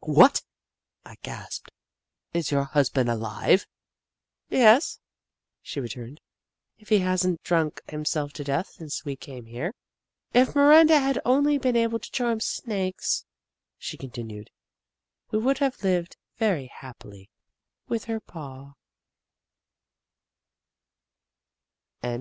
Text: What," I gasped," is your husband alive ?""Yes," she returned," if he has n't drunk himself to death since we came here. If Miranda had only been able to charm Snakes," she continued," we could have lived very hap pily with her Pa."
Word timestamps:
What," 0.18 0.44
I 1.04 1.16
gasped," 1.24 1.72
is 2.32 2.52
your 2.52 2.62
husband 2.62 3.10
alive 3.10 3.66
?""Yes," 4.48 5.00
she 5.60 5.80
returned," 5.80 6.20
if 6.78 6.88
he 6.88 6.98
has 7.00 7.26
n't 7.26 7.42
drunk 7.42 7.80
himself 7.90 8.32
to 8.34 8.44
death 8.44 8.68
since 8.68 9.04
we 9.04 9.16
came 9.16 9.46
here. 9.46 9.74
If 10.32 10.54
Miranda 10.54 11.00
had 11.00 11.20
only 11.24 11.58
been 11.58 11.74
able 11.74 11.98
to 11.98 12.12
charm 12.12 12.38
Snakes," 12.38 13.24
she 13.76 13.96
continued," 13.96 14.50
we 15.32 15.42
could 15.42 15.58
have 15.58 15.82
lived 15.82 16.16
very 16.36 16.66
hap 16.66 17.00
pily 17.00 17.28
with 17.88 18.04
her 18.04 18.20
Pa." 18.20 18.74